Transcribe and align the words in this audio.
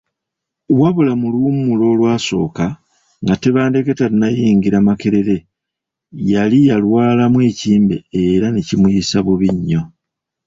Wabula 0.79 1.13
mu 1.21 1.27
lummula 1.33 1.85
olwasooka, 1.93 2.65
nga 3.23 3.35
Tebandeke 3.41 3.93
tannayingira 3.99 4.77
Makerere 4.87 5.37
yali 6.31 6.59
yalwalamu 6.69 7.37
ekimbe 7.49 7.97
era 8.23 8.47
ne 8.51 8.61
kimuyisa 8.67 9.17
bubi 9.25 9.49
nnyo. 9.55 9.81